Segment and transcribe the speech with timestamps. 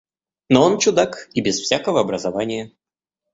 [0.51, 2.71] Но он чудак и без всякого образования.